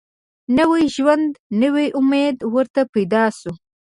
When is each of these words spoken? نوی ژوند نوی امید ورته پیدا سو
نوی 0.57 0.83
ژوند 0.95 1.29
نوی 1.61 1.87
امید 1.99 2.37
ورته 2.53 2.81
پیدا 2.93 3.23
سو 3.39 3.51